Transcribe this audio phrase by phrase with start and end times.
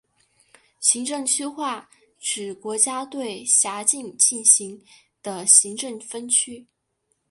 [0.79, 1.87] 行政区划
[2.19, 4.83] 指国家对辖境进行
[5.21, 6.65] 的行政分区。